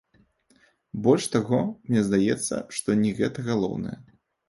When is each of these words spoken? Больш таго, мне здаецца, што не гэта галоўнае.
Больш 1.09 1.27
таго, 1.35 1.61
мне 1.91 2.01
здаецца, 2.09 2.65
што 2.79 2.99
не 3.07 3.15
гэта 3.21 3.39
галоўнае. 3.55 3.97